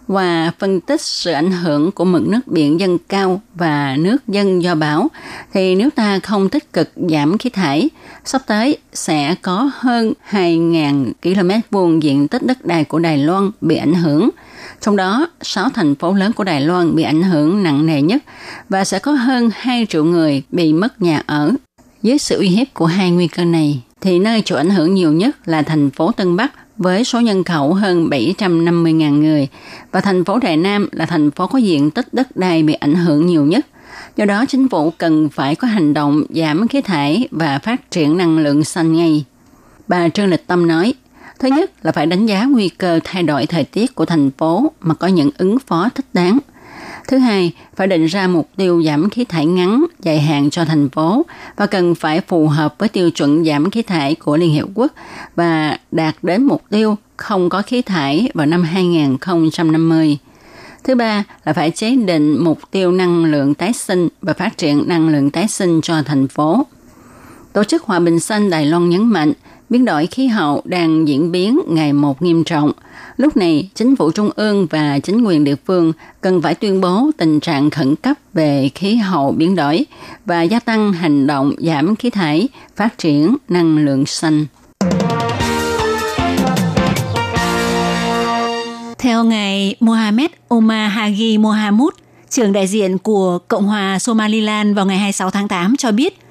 và 0.08 0.52
phân 0.60 0.82
tích 0.82 1.02
sự 1.02 1.32
ảnh 1.32 1.52
hưởng 1.52 1.92
của 1.92 2.06
mực 2.06 2.28
nước 2.28 2.40
biển 2.48 2.80
dâng 2.80 2.98
cao 2.98 3.42
và 3.56 3.96
nước 4.00 4.28
dân 4.28 4.64
do 4.64 4.76
bão, 4.76 5.08
thì 5.54 5.76
nếu 5.76 5.90
ta 5.90 6.20
không 6.20 6.50
tích 6.50 6.74
cực 6.74 6.90
giảm 6.96 7.38
khí 7.38 7.50
thải, 7.50 7.90
sắp 8.26 8.42
tới 8.48 8.78
sẽ 8.94 9.36
có 9.42 9.72
hơn 9.74 10.14
2.000 10.32 11.12
km 11.24 11.50
vuông 11.72 12.04
diện 12.04 12.28
tích 12.28 12.44
đất 12.44 12.66
đai 12.66 12.84
của 12.84 13.00
Đài 13.00 13.18
Loan 13.18 13.52
bị 13.62 13.76
ảnh 13.76 13.94
hưởng. 13.94 14.30
Trong 14.82 14.96
đó, 14.96 15.28
6 15.42 15.70
thành 15.70 15.96
phố 15.96 16.14
lớn 16.14 16.34
của 16.34 16.44
Đài 16.44 16.62
Loan 16.62 16.96
bị 16.96 17.04
ảnh 17.04 17.24
hưởng 17.24 17.64
nặng 17.64 17.86
nề 17.86 18.02
nhất 18.02 18.24
và 18.70 18.86
sẽ 18.86 19.00
có 19.00 19.12
hơn 19.12 19.50
2 19.54 19.86
triệu 19.90 20.06
người 20.06 20.44
bị 20.52 20.74
mất 20.74 21.02
nhà 21.02 21.24
ở. 21.26 21.52
Dưới 22.02 22.18
sự 22.18 22.40
uy 22.40 22.48
hiếp 22.48 22.74
của 22.74 22.86
hai 22.86 23.12
nguy 23.12 23.28
cơ 23.28 23.46
này, 23.46 23.82
thì 24.04 24.20
nơi 24.20 24.42
chịu 24.42 24.58
ảnh 24.58 24.70
hưởng 24.70 24.94
nhiều 24.94 25.12
nhất 25.12 25.36
là 25.46 25.62
thành 25.62 25.90
phố 25.90 26.12
Tân 26.12 26.36
Bắc 26.36 26.52
với 26.78 27.04
số 27.04 27.20
nhân 27.20 27.44
khẩu 27.44 27.74
hơn 27.74 28.10
750.000 28.10 29.20
người 29.20 29.48
và 29.92 30.02
thành 30.02 30.24
phố 30.24 30.40
Đài 30.40 30.58
Nam 30.58 30.90
là 30.92 31.06
thành 31.06 31.32
phố 31.32 31.48
có 31.48 31.58
diện 31.60 31.92
tích 31.92 32.14
đất 32.14 32.38
đai 32.38 32.64
bị 32.64 32.74
ảnh 32.74 32.96
hưởng 32.96 33.26
nhiều 33.26 33.46
nhất. 33.46 33.66
Do 34.16 34.26
đó, 34.26 34.46
chính 34.46 34.70
phủ 34.70 34.94
cần 34.98 35.30
phải 35.30 35.56
có 35.56 35.68
hành 35.68 35.94
động 35.94 36.24
giảm 36.30 36.68
khí 36.68 36.82
thải 36.82 37.28
và 37.32 37.60
phát 37.60 37.92
triển 37.92 38.18
năng 38.18 38.38
lượng 38.38 38.64
xanh 38.64 38.94
ngay. 38.94 39.26
Bà 39.88 40.10
Trương 40.10 40.30
Lịch 40.30 40.48
Tâm 40.48 40.68
nói, 40.68 40.94
Thứ 41.40 41.48
nhất 41.48 41.72
là 41.86 41.92
phải 41.92 42.06
đánh 42.06 42.26
giá 42.26 42.46
nguy 42.46 42.70
cơ 42.70 43.00
thay 43.04 43.24
đổi 43.24 43.46
thời 43.46 43.64
tiết 43.64 43.96
của 43.96 44.06
thành 44.06 44.32
phố 44.32 44.72
mà 44.82 44.94
có 44.94 45.08
những 45.08 45.30
ứng 45.38 45.60
phó 45.60 45.90
thích 45.96 46.06
đáng. 46.14 46.40
Thứ 47.08 47.18
hai, 47.18 47.52
phải 47.76 47.88
định 47.88 48.06
ra 48.06 48.28
mục 48.28 48.50
tiêu 48.56 48.84
giảm 48.84 49.10
khí 49.10 49.26
thải 49.26 49.46
ngắn, 49.46 49.86
dài 50.00 50.20
hạn 50.20 50.50
cho 50.50 50.66
thành 50.66 50.90
phố 50.90 51.26
và 51.56 51.66
cần 51.66 51.96
phải 51.96 52.22
phù 52.22 52.48
hợp 52.48 52.76
với 52.78 52.90
tiêu 52.90 53.10
chuẩn 53.12 53.46
giảm 53.46 53.70
khí 53.70 53.82
thải 53.82 54.16
của 54.16 54.38
Liên 54.38 54.54
Hiệp 54.54 54.68
Quốc 54.76 54.92
và 55.36 55.78
đạt 55.92 56.16
đến 56.22 56.44
mục 56.44 56.64
tiêu 56.70 56.98
không 57.18 57.50
có 57.50 57.62
khí 57.62 57.82
thải 57.82 58.30
vào 58.34 58.46
năm 58.46 58.64
2050. 58.64 60.18
Thứ 60.84 60.96
ba 60.96 61.24
là 61.46 61.54
phải 61.54 61.72
chế 61.72 61.96
định 61.96 62.44
mục 62.44 62.60
tiêu 62.72 62.92
năng 62.92 63.26
lượng 63.26 63.54
tái 63.54 63.74
sinh 63.74 64.08
và 64.22 64.34
phát 64.34 64.58
triển 64.58 64.84
năng 64.88 65.10
lượng 65.10 65.32
tái 65.32 65.48
sinh 65.48 65.82
cho 65.82 66.02
thành 66.06 66.28
phố. 66.28 66.66
Tổ 67.54 67.64
chức 67.64 67.84
Hòa 67.84 68.00
bình 68.00 68.20
Xanh 68.20 68.50
Đài 68.50 68.66
Loan 68.66 68.90
nhấn 68.90 69.06
mạnh, 69.06 69.34
biến 69.74 69.86
đổi 69.86 70.08
khí 70.08 70.28
hậu 70.28 70.62
đang 70.66 71.08
diễn 71.08 71.32
biến 71.32 71.60
ngày 71.68 71.94
một 71.94 72.22
nghiêm 72.22 72.44
trọng. 72.44 72.72
Lúc 73.18 73.38
này, 73.38 73.70
chính 73.76 73.96
phủ 73.96 74.12
trung 74.12 74.30
ương 74.36 74.68
và 74.70 75.00
chính 75.00 75.24
quyền 75.26 75.44
địa 75.44 75.56
phương 75.66 75.94
cần 76.22 76.42
phải 76.42 76.56
tuyên 76.56 76.82
bố 76.82 77.12
tình 77.18 77.40
trạng 77.40 77.70
khẩn 77.70 77.96
cấp 77.96 78.18
về 78.34 78.70
khí 78.76 78.96
hậu 78.96 79.32
biến 79.32 79.56
đổi 79.56 79.86
và 80.26 80.42
gia 80.42 80.60
tăng 80.60 80.94
hành 80.94 81.28
động 81.28 81.54
giảm 81.58 81.96
khí 81.96 82.10
thải, 82.10 82.48
phát 82.76 82.98
triển 82.98 83.38
năng 83.50 83.78
lượng 83.78 84.06
xanh. 84.06 84.46
Theo 88.98 89.24
ngài 89.24 89.76
Mohamed 89.80 90.30
Omar 90.48 90.92
Hagi 90.92 91.40
Mohamud, 91.40 91.94
trưởng 92.30 92.54
đại 92.54 92.68
diện 92.68 92.98
của 92.98 93.40
Cộng 93.48 93.68
hòa 93.68 94.00
Somaliland 94.00 94.76
vào 94.76 94.86
ngày 94.86 94.98
26 94.98 95.30
tháng 95.30 95.48
8 95.48 95.78
cho 95.78 95.92
biết, 95.92 96.23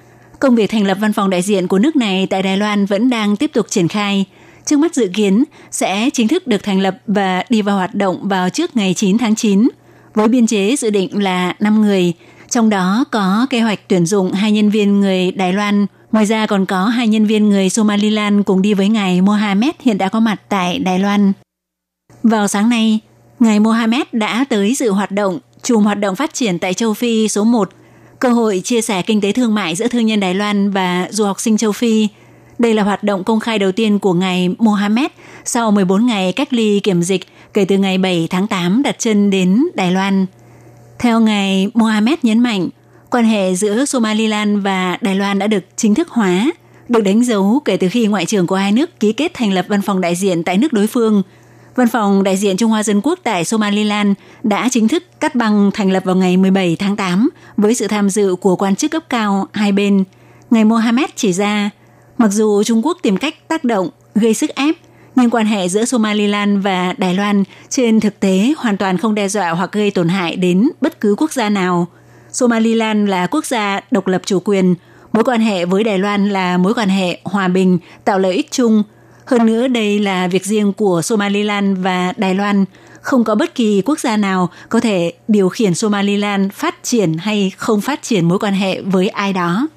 công 0.43 0.55
việc 0.55 0.71
thành 0.71 0.87
lập 0.87 0.99
văn 1.01 1.13
phòng 1.13 1.31
đại 1.31 1.43
diện 1.43 1.69
của 1.69 1.79
nước 1.79 1.97
này 1.97 2.27
tại 2.31 2.43
Đài 2.43 2.57
Loan 2.57 2.87
vẫn 2.87 3.11
đang 3.11 3.37
tiếp 3.37 3.51
tục 3.53 3.67
triển 3.71 3.89
khai. 3.89 4.25
Trước 4.65 4.79
mắt 4.79 4.95
dự 4.95 5.11
kiến 5.15 5.45
sẽ 5.71 6.11
chính 6.11 6.29
thức 6.29 6.47
được 6.47 6.63
thành 6.63 6.81
lập 6.81 6.97
và 7.07 7.45
đi 7.49 7.63
vào 7.63 7.77
hoạt 7.77 7.95
động 7.95 8.29
vào 8.29 8.51
trước 8.51 8.77
ngày 8.77 8.95
9 8.95 9.19
tháng 9.19 9.35
9, 9.35 9.69
với 10.15 10.29
biên 10.29 10.47
chế 10.47 10.77
dự 10.77 10.91
định 10.91 11.23
là 11.23 11.55
5 11.61 11.83
người, 11.83 12.13
trong 12.51 12.71
đó 12.71 13.05
có 13.11 13.47
kế 13.51 13.61
hoạch 13.61 13.89
tuyển 13.89 14.07
dụng 14.07 14.33
hai 14.33 14.53
nhân 14.53 14.71
viên 14.71 15.01
người 15.01 15.31
Đài 15.31 15.53
Loan. 15.53 15.87
Ngoài 16.13 16.25
ra 16.25 16.47
còn 16.47 16.67
có 16.67 16.85
hai 16.85 17.09
nhân 17.09 17.27
viên 17.27 17.49
người 17.49 17.71
Somaliland 17.71 18.45
cùng 18.47 18.63
đi 18.63 18.75
với 18.75 18.89
ngài 18.89 19.21
Mohamed 19.21 19.75
hiện 19.81 19.99
đã 19.99 20.09
có 20.09 20.21
mặt 20.21 20.41
tại 20.49 20.79
Đài 20.79 20.99
Loan. 20.99 21.33
Vào 22.23 22.49
sáng 22.49 22.69
nay, 22.69 23.01
ngài 23.41 23.61
Mohamed 23.61 24.03
đã 24.13 24.45
tới 24.49 24.75
dự 24.75 24.91
hoạt 24.91 25.11
động 25.11 25.39
chùm 25.63 25.85
hoạt 25.85 25.99
động 25.99 26.17
phát 26.17 26.35
triển 26.35 26.59
tại 26.59 26.75
châu 26.75 26.95
Phi 26.95 27.29
số 27.29 27.45
1, 27.45 27.71
cơ 28.23 28.29
hội 28.29 28.61
chia 28.65 28.81
sẻ 28.81 29.03
kinh 29.03 29.21
tế 29.21 29.33
thương 29.33 29.55
mại 29.55 29.75
giữa 29.75 29.89
thương 29.89 30.07
nhân 30.07 30.21
Đài 30.21 30.35
Loan 30.35 30.71
và 30.71 31.09
du 31.11 31.25
học 31.25 31.41
sinh 31.41 31.57
châu 31.57 31.73
Phi. 31.73 32.09
Đây 32.59 32.75
là 32.75 32.83
hoạt 32.83 33.03
động 33.03 33.25
công 33.25 33.41
khai 33.41 33.59
đầu 33.59 33.73
tiên 33.73 33.99
của 33.99 34.13
ngài 34.13 34.55
Mohamed 34.59 35.07
sau 35.45 35.71
14 35.71 36.07
ngày 36.07 36.33
cách 36.33 36.53
ly 36.53 36.81
kiểm 36.81 37.03
dịch 37.03 37.27
kể 37.55 37.65
từ 37.65 37.79
ngày 37.79 37.99
7 37.99 38.27
tháng 38.31 38.47
8 38.47 38.83
đặt 38.83 38.99
chân 38.99 39.31
đến 39.31 39.63
Đài 39.75 39.93
Loan. 39.93 40.27
Theo 40.99 41.21
ngài 41.21 41.71
Mohamed 41.75 42.19
nhấn 42.23 42.39
mạnh, 42.39 42.69
quan 43.11 43.25
hệ 43.25 43.55
giữa 43.55 43.85
Somaliland 43.85 44.65
và 44.65 44.99
Đài 45.01 45.15
Loan 45.15 45.39
đã 45.39 45.47
được 45.47 45.65
chính 45.77 45.95
thức 45.95 46.09
hóa, 46.09 46.53
được 46.89 47.01
đánh 47.01 47.25
dấu 47.25 47.61
kể 47.65 47.77
từ 47.77 47.89
khi 47.89 48.07
ngoại 48.07 48.27
trưởng 48.27 48.47
của 48.47 48.57
hai 48.57 48.73
nước 48.73 49.01
ký 49.01 49.13
kết 49.13 49.35
thành 49.35 49.53
lập 49.53 49.65
văn 49.69 49.83
phòng 49.83 50.01
đại 50.01 50.15
diện 50.15 50.43
tại 50.43 50.59
nước 50.59 50.73
đối 50.73 50.87
phương– 50.87 51.23
Văn 51.77 51.89
phòng 51.89 52.23
đại 52.23 52.37
diện 52.37 52.57
Trung 52.57 52.71
Hoa 52.71 52.83
Dân 52.83 53.01
Quốc 53.05 53.19
tại 53.23 53.45
Somaliland 53.45 54.13
đã 54.43 54.69
chính 54.71 54.89
thức 54.89 55.03
cắt 55.21 55.35
băng 55.35 55.71
thành 55.75 55.91
lập 55.93 56.05
vào 56.05 56.17
ngày 56.17 56.37
17 56.37 56.77
tháng 56.77 56.97
8 56.97 57.29
với 57.57 57.75
sự 57.75 57.89
tham 57.89 58.11
dự 58.11 58.35
của 58.41 58.57
quan 58.57 58.77
chức 58.77 58.91
cấp 58.91 59.03
cao 59.09 59.49
hai 59.53 59.73
bên. 59.73 60.05
Ngày 60.51 60.65
Mohammed 60.65 61.11
chỉ 61.17 61.33
ra, 61.33 61.71
mặc 62.19 62.29
dù 62.29 62.63
Trung 62.63 62.87
Quốc 62.87 62.99
tìm 63.03 63.17
cách 63.17 63.49
tác 63.49 63.65
động, 63.65 63.89
gây 64.15 64.35
sức 64.35 64.51
ép, 64.55 64.75
nhưng 65.17 65.31
quan 65.31 65.47
hệ 65.47 65.69
giữa 65.69 65.85
Somaliland 65.85 66.65
và 66.65 66.95
Đài 66.99 67.15
Loan 67.15 67.45
trên 67.69 68.01
thực 68.01 68.21
tế 68.21 68.55
hoàn 68.57 68.77
toàn 68.77 68.99
không 68.99 69.15
đe 69.15 69.29
dọa 69.29 69.51
hoặc 69.51 69.73
gây 69.73 69.91
tổn 69.91 70.09
hại 70.09 70.37
đến 70.37 70.69
bất 70.81 71.01
cứ 71.01 71.15
quốc 71.19 71.33
gia 71.33 71.49
nào. 71.49 71.87
Somaliland 72.33 73.09
là 73.09 73.27
quốc 73.27 73.47
gia 73.47 73.81
độc 73.91 74.07
lập 74.07 74.23
chủ 74.25 74.41
quyền, 74.45 74.75
mối 75.13 75.25
quan 75.25 75.41
hệ 75.41 75.65
với 75.65 75.85
Đài 75.85 75.99
Loan 75.99 76.29
là 76.29 76.59
mối 76.59 76.75
quan 76.75 76.89
hệ 76.89 77.19
hòa 77.25 77.49
bình, 77.49 77.79
tạo 78.05 78.19
lợi 78.19 78.35
ích 78.35 78.51
chung– 78.51 78.83
hơn 79.33 79.47
nữa 79.47 79.69
đây 79.69 79.99
là 79.99 80.29
việc 80.29 80.45
riêng 80.45 80.73
của 80.73 81.03
Somaliland 81.03 81.79
và 81.81 82.13
Đài 82.17 82.35
Loan, 82.35 82.65
không 83.01 83.25
có 83.25 83.35
bất 83.35 83.55
kỳ 83.55 83.83
quốc 83.85 84.01
gia 84.01 84.17
nào 84.17 84.49
có 84.69 84.81
thể 84.81 85.13
điều 85.29 85.49
khiển 85.49 85.75
Somaliland 85.75 86.53
phát 86.53 86.83
triển 86.83 87.17
hay 87.19 87.53
không 87.57 87.81
phát 87.81 88.03
triển 88.03 88.29
mối 88.29 88.39
quan 88.39 88.55
hệ 88.55 88.83
với 88.83 89.09
ai 89.09 89.33
đó. 89.33 89.69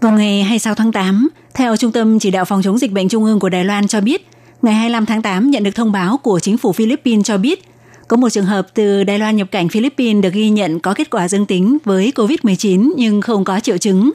Vào 0.00 0.12
ngày 0.12 0.42
26 0.42 0.74
tháng 0.74 0.92
8, 0.92 1.28
theo 1.54 1.76
Trung 1.76 1.92
tâm 1.92 2.18
Chỉ 2.18 2.30
đạo 2.30 2.44
Phòng 2.44 2.62
chống 2.62 2.78
dịch 2.78 2.92
bệnh 2.92 3.08
Trung 3.08 3.24
ương 3.24 3.40
của 3.40 3.48
Đài 3.48 3.64
Loan 3.64 3.88
cho 3.88 4.00
biết, 4.00 4.26
ngày 4.62 4.74
25 4.74 5.06
tháng 5.06 5.22
8 5.22 5.50
nhận 5.50 5.62
được 5.62 5.74
thông 5.74 5.92
báo 5.92 6.16
của 6.16 6.40
chính 6.40 6.58
phủ 6.58 6.72
Philippines 6.72 7.26
cho 7.26 7.38
biết 7.38 7.64
có 8.08 8.16
một 8.16 8.28
trường 8.28 8.44
hợp 8.44 8.66
từ 8.74 9.04
Đài 9.04 9.18
Loan 9.18 9.36
nhập 9.36 9.48
cảnh 9.50 9.68
Philippines 9.68 10.22
được 10.22 10.32
ghi 10.32 10.50
nhận 10.50 10.80
có 10.80 10.94
kết 10.94 11.10
quả 11.10 11.28
dương 11.28 11.46
tính 11.46 11.78
với 11.84 12.12
COVID-19 12.14 12.92
nhưng 12.96 13.20
không 13.20 13.44
có 13.44 13.60
triệu 13.60 13.78
chứng. 13.78 14.10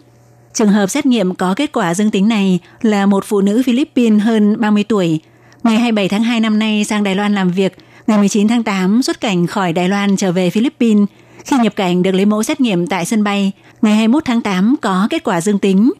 Trường 0.53 0.69
hợp 0.69 0.88
xét 0.88 1.05
nghiệm 1.05 1.36
có 1.36 1.53
kết 1.57 1.72
quả 1.72 1.93
dương 1.93 2.12
tính 2.12 2.27
này 2.27 2.60
là 2.81 3.05
một 3.05 3.25
phụ 3.25 3.41
nữ 3.41 3.62
Philippines 3.65 4.24
hơn 4.24 4.55
30 4.60 4.83
tuổi. 4.83 5.19
Ngày 5.63 5.75
27 5.77 6.10
tháng 6.10 6.24
2 6.24 6.39
năm 6.39 6.60
nay 6.60 6.83
sang 6.83 7.03
Đài 7.03 7.15
Loan 7.15 7.36
làm 7.36 7.50
việc, 7.51 7.77
ngày 8.07 8.17
19 8.17 8.48
tháng 8.48 8.63
8 8.63 9.03
xuất 9.03 9.22
cảnh 9.22 9.48
khỏi 9.48 9.74
Đài 9.74 9.89
Loan 9.89 10.15
trở 10.15 10.31
về 10.31 10.50
Philippines. 10.50 11.07
Khi 11.45 11.57
nhập 11.63 11.75
cảnh 11.75 12.03
được 12.03 12.12
lấy 12.12 12.25
mẫu 12.25 12.43
xét 12.43 12.62
nghiệm 12.62 12.88
tại 12.88 13.05
sân 13.05 13.24
bay, 13.24 13.51
ngày 13.81 13.95
21 13.95 14.25
tháng 14.25 14.41
8 14.41 14.75
có 14.81 15.07
kết 15.10 15.24
quả 15.24 15.41
dương 15.41 15.60
tính. 15.60 15.93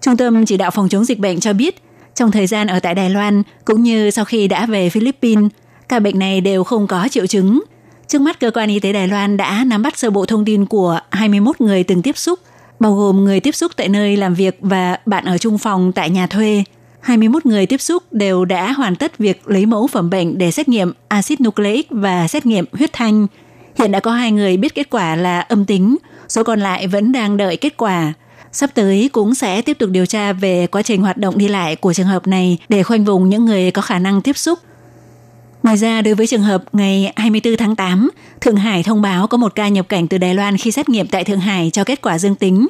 Trung 0.00 0.16
tâm 0.16 0.46
chỉ 0.46 0.56
đạo 0.56 0.70
phòng 0.70 0.88
chống 0.88 1.04
dịch 1.04 1.18
bệnh 1.18 1.40
cho 1.40 1.52
biết, 1.52 1.82
trong 2.14 2.30
thời 2.30 2.46
gian 2.46 2.66
ở 2.66 2.80
tại 2.80 2.94
Đài 2.94 3.10
Loan 3.10 3.42
cũng 3.64 3.82
như 3.82 4.10
sau 4.10 4.24
khi 4.24 4.48
đã 4.48 4.66
về 4.66 4.90
Philippines, 4.90 5.50
ca 5.88 5.98
bệnh 5.98 6.18
này 6.18 6.40
đều 6.40 6.64
không 6.64 6.86
có 6.86 7.08
triệu 7.10 7.26
chứng. 7.26 7.62
Trước 8.08 8.20
mắt 8.20 8.40
cơ 8.40 8.50
quan 8.54 8.68
y 8.68 8.80
tế 8.80 8.92
Đài 8.92 9.08
Loan 9.08 9.36
đã 9.36 9.64
nắm 9.64 9.82
bắt 9.82 9.98
sơ 9.98 10.10
bộ 10.10 10.26
thông 10.26 10.44
tin 10.44 10.66
của 10.66 11.00
21 11.10 11.60
người 11.60 11.84
từng 11.84 12.02
tiếp 12.02 12.18
xúc 12.18 12.38
bao 12.82 12.94
gồm 12.94 13.24
người 13.24 13.40
tiếp 13.40 13.54
xúc 13.54 13.72
tại 13.76 13.88
nơi 13.88 14.16
làm 14.16 14.34
việc 14.34 14.56
và 14.60 14.98
bạn 15.06 15.24
ở 15.24 15.38
chung 15.38 15.58
phòng 15.58 15.92
tại 15.92 16.10
nhà 16.10 16.26
thuê. 16.26 16.64
21 17.00 17.46
người 17.46 17.66
tiếp 17.66 17.80
xúc 17.80 18.12
đều 18.12 18.44
đã 18.44 18.72
hoàn 18.72 18.96
tất 18.96 19.18
việc 19.18 19.48
lấy 19.48 19.66
mẫu 19.66 19.86
phẩm 19.86 20.10
bệnh 20.10 20.38
để 20.38 20.50
xét 20.50 20.68
nghiệm 20.68 20.92
axit 21.08 21.40
nucleic 21.40 21.86
và 21.90 22.28
xét 22.28 22.46
nghiệm 22.46 22.64
huyết 22.72 22.92
thanh. 22.92 23.26
Hiện 23.78 23.92
đã 23.92 24.00
có 24.00 24.12
hai 24.12 24.32
người 24.32 24.56
biết 24.56 24.74
kết 24.74 24.90
quả 24.90 25.16
là 25.16 25.40
âm 25.40 25.64
tính, 25.64 25.96
số 26.28 26.44
còn 26.44 26.60
lại 26.60 26.86
vẫn 26.86 27.12
đang 27.12 27.36
đợi 27.36 27.56
kết 27.56 27.76
quả. 27.76 28.12
Sắp 28.52 28.70
tới 28.74 29.10
cũng 29.12 29.34
sẽ 29.34 29.62
tiếp 29.62 29.78
tục 29.78 29.90
điều 29.90 30.06
tra 30.06 30.32
về 30.32 30.66
quá 30.66 30.82
trình 30.82 31.02
hoạt 31.02 31.16
động 31.16 31.38
đi 31.38 31.48
lại 31.48 31.76
của 31.76 31.92
trường 31.92 32.06
hợp 32.06 32.26
này 32.26 32.58
để 32.68 32.82
khoanh 32.82 33.04
vùng 33.04 33.28
những 33.28 33.44
người 33.44 33.70
có 33.70 33.82
khả 33.82 33.98
năng 33.98 34.22
tiếp 34.22 34.36
xúc. 34.36 34.58
Ngoài 35.62 35.76
ra, 35.76 36.02
đối 36.02 36.14
với 36.14 36.26
trường 36.26 36.42
hợp 36.42 36.64
ngày 36.72 37.12
24 37.16 37.56
tháng 37.56 37.76
8, 37.76 38.10
Thượng 38.40 38.56
Hải 38.56 38.82
thông 38.82 39.02
báo 39.02 39.26
có 39.26 39.38
một 39.38 39.54
ca 39.54 39.68
nhập 39.68 39.88
cảnh 39.88 40.08
từ 40.08 40.18
Đài 40.18 40.34
Loan 40.34 40.56
khi 40.56 40.70
xét 40.70 40.88
nghiệm 40.88 41.06
tại 41.06 41.24
Thượng 41.24 41.40
Hải 41.40 41.70
cho 41.70 41.84
kết 41.84 42.02
quả 42.02 42.18
dương 42.18 42.34
tính. 42.34 42.68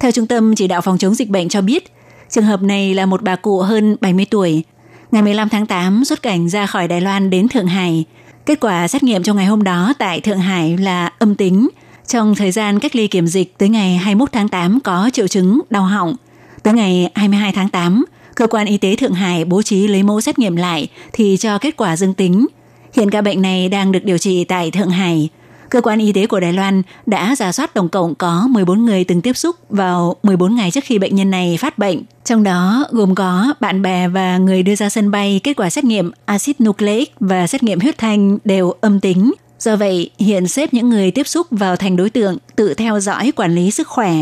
Theo 0.00 0.10
Trung 0.10 0.26
tâm 0.26 0.54
Chỉ 0.54 0.68
đạo 0.68 0.80
Phòng 0.80 0.98
chống 0.98 1.14
dịch 1.14 1.28
bệnh 1.28 1.48
cho 1.48 1.60
biết, 1.60 1.92
trường 2.30 2.44
hợp 2.44 2.62
này 2.62 2.94
là 2.94 3.06
một 3.06 3.22
bà 3.22 3.36
cụ 3.36 3.60
hơn 3.60 3.96
70 4.00 4.26
tuổi. 4.30 4.62
Ngày 5.10 5.22
15 5.22 5.48
tháng 5.48 5.66
8 5.66 6.04
xuất 6.04 6.22
cảnh 6.22 6.48
ra 6.48 6.66
khỏi 6.66 6.88
Đài 6.88 7.00
Loan 7.00 7.30
đến 7.30 7.48
Thượng 7.48 7.66
Hải. 7.66 8.04
Kết 8.46 8.60
quả 8.60 8.88
xét 8.88 9.02
nghiệm 9.02 9.22
trong 9.22 9.36
ngày 9.36 9.46
hôm 9.46 9.64
đó 9.64 9.92
tại 9.98 10.20
Thượng 10.20 10.38
Hải 10.38 10.76
là 10.76 11.10
âm 11.18 11.34
tính. 11.34 11.68
Trong 12.06 12.34
thời 12.34 12.50
gian 12.50 12.80
cách 12.80 12.96
ly 12.96 13.06
kiểm 13.06 13.26
dịch 13.26 13.58
tới 13.58 13.68
ngày 13.68 13.96
21 13.96 14.32
tháng 14.32 14.48
8 14.48 14.80
có 14.80 15.10
triệu 15.12 15.28
chứng 15.28 15.60
đau 15.70 15.82
họng. 15.82 16.16
Tới 16.62 16.74
ngày 16.74 17.10
22 17.14 17.52
tháng 17.52 17.68
8, 17.68 18.04
cơ 18.34 18.46
quan 18.46 18.66
y 18.66 18.78
tế 18.78 18.96
Thượng 18.96 19.14
Hải 19.14 19.44
bố 19.44 19.62
trí 19.62 19.88
lấy 19.88 20.02
mẫu 20.02 20.20
xét 20.20 20.38
nghiệm 20.38 20.56
lại 20.56 20.88
thì 21.12 21.36
cho 21.40 21.58
kết 21.58 21.76
quả 21.76 21.96
dương 21.96 22.14
tính. 22.14 22.46
Hiện 22.92 23.10
ca 23.10 23.20
bệnh 23.20 23.42
này 23.42 23.68
đang 23.68 23.92
được 23.92 24.04
điều 24.04 24.18
trị 24.18 24.44
tại 24.44 24.70
Thượng 24.70 24.90
Hải. 24.90 25.28
Cơ 25.70 25.80
quan 25.80 25.98
y 25.98 26.12
tế 26.12 26.26
của 26.26 26.40
Đài 26.40 26.52
Loan 26.52 26.82
đã 27.06 27.36
giả 27.36 27.52
soát 27.52 27.74
tổng 27.74 27.88
cộng 27.88 28.14
có 28.14 28.46
14 28.50 28.84
người 28.84 29.04
từng 29.04 29.20
tiếp 29.20 29.36
xúc 29.36 29.56
vào 29.68 30.16
14 30.22 30.54
ngày 30.54 30.70
trước 30.70 30.84
khi 30.84 30.98
bệnh 30.98 31.14
nhân 31.16 31.30
này 31.30 31.56
phát 31.60 31.78
bệnh. 31.78 32.02
Trong 32.24 32.42
đó 32.42 32.86
gồm 32.90 33.14
có 33.14 33.54
bạn 33.60 33.82
bè 33.82 34.08
và 34.08 34.38
người 34.38 34.62
đưa 34.62 34.74
ra 34.74 34.88
sân 34.88 35.10
bay 35.10 35.40
kết 35.44 35.54
quả 35.56 35.70
xét 35.70 35.84
nghiệm 35.84 36.10
axit 36.24 36.60
nucleic 36.60 37.12
và 37.20 37.46
xét 37.46 37.62
nghiệm 37.62 37.80
huyết 37.80 37.98
thanh 37.98 38.38
đều 38.44 38.70
âm 38.80 39.00
tính. 39.00 39.32
Do 39.58 39.76
vậy, 39.76 40.10
hiện 40.18 40.48
xếp 40.48 40.74
những 40.74 40.90
người 40.90 41.10
tiếp 41.10 41.28
xúc 41.28 41.46
vào 41.50 41.76
thành 41.76 41.96
đối 41.96 42.10
tượng 42.10 42.36
tự 42.56 42.74
theo 42.74 43.00
dõi 43.00 43.32
quản 43.36 43.54
lý 43.54 43.70
sức 43.70 43.88
khỏe. 43.88 44.14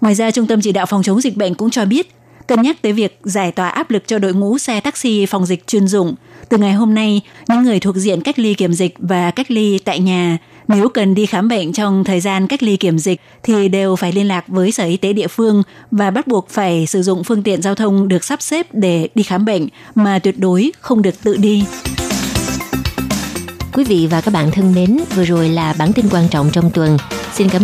Ngoài 0.00 0.14
ra, 0.14 0.30
Trung 0.30 0.46
tâm 0.46 0.60
Chỉ 0.60 0.72
đạo 0.72 0.86
Phòng 0.86 1.02
chống 1.02 1.20
dịch 1.20 1.36
bệnh 1.36 1.54
cũng 1.54 1.70
cho 1.70 1.84
biết, 1.84 2.14
cân 2.46 2.62
nhắc 2.62 2.82
tới 2.82 2.92
việc 2.92 3.18
giải 3.22 3.52
tỏa 3.52 3.68
áp 3.68 3.90
lực 3.90 4.02
cho 4.06 4.18
đội 4.18 4.34
ngũ 4.34 4.58
xe 4.58 4.80
taxi 4.80 5.26
phòng 5.26 5.46
dịch 5.46 5.66
chuyên 5.66 5.88
dụng. 5.88 6.14
Từ 6.48 6.58
ngày 6.58 6.72
hôm 6.72 6.94
nay, 6.94 7.20
những 7.48 7.62
người 7.62 7.80
thuộc 7.80 7.96
diện 7.96 8.20
cách 8.20 8.38
ly 8.38 8.54
kiểm 8.54 8.72
dịch 8.72 8.94
và 8.98 9.30
cách 9.30 9.50
ly 9.50 9.78
tại 9.78 10.00
nhà 10.00 10.38
nếu 10.68 10.88
cần 10.88 11.14
đi 11.14 11.26
khám 11.26 11.48
bệnh 11.48 11.72
trong 11.72 12.04
thời 12.04 12.20
gian 12.20 12.46
cách 12.46 12.62
ly 12.62 12.76
kiểm 12.76 12.98
dịch 12.98 13.20
thì 13.42 13.68
đều 13.68 13.96
phải 13.96 14.12
liên 14.12 14.28
lạc 14.28 14.44
với 14.48 14.72
Sở 14.72 14.84
Y 14.84 14.96
tế 14.96 15.12
địa 15.12 15.28
phương 15.28 15.62
và 15.90 16.10
bắt 16.10 16.26
buộc 16.26 16.48
phải 16.48 16.86
sử 16.86 17.02
dụng 17.02 17.24
phương 17.24 17.42
tiện 17.42 17.62
giao 17.62 17.74
thông 17.74 18.08
được 18.08 18.24
sắp 18.24 18.42
xếp 18.42 18.66
để 18.72 19.08
đi 19.14 19.22
khám 19.22 19.44
bệnh 19.44 19.68
mà 19.94 20.18
tuyệt 20.18 20.38
đối 20.38 20.72
không 20.80 21.02
được 21.02 21.22
tự 21.22 21.36
đi. 21.36 21.64
Quý 23.72 23.84
vị 23.84 24.08
và 24.10 24.20
các 24.20 24.30
bạn 24.34 24.50
thân 24.50 24.74
mến, 24.74 24.98
vừa 25.14 25.24
rồi 25.24 25.48
là 25.48 25.74
bản 25.78 25.92
tin 25.92 26.08
quan 26.10 26.28
trọng 26.28 26.50
trong 26.52 26.70
tuần. 26.70 26.96
Xin 27.32 27.48
cảm 27.48 27.62